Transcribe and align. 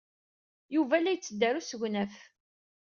Yuba 0.75 0.95
la 1.01 1.11
yetteddu 1.13 1.45
ɣer 1.47 1.55
usegnaf. 1.61 2.15